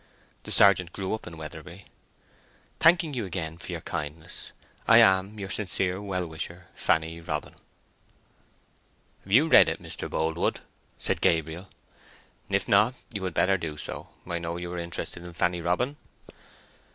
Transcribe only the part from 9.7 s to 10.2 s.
Mr.